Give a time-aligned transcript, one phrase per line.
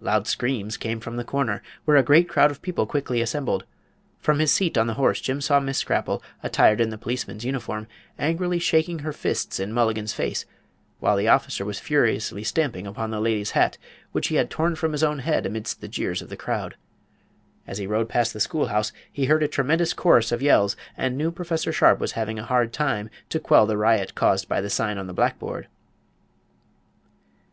[0.00, 3.64] Loud screams came from the corner, where a great crowd of people quickly assembled.
[4.18, 7.86] From his seat on the horse Jim saw Miss Scrapple, attired in the policeman's uniform,
[8.18, 10.46] angrily shaking her fists in Mulligan's face,
[10.98, 13.78] while the officer was furiously stamping upon the lady's hat,
[14.10, 16.74] which he had torn from his own head amidst the jeers of the crowd.
[17.64, 21.30] As he rode past the schoolhouse he heard a tremendous chorus of yells, and knew
[21.30, 21.60] Prof.
[21.72, 25.06] Sharpe was having a hard time to quell the riot caused by the sign on
[25.06, 25.68] the blackboard.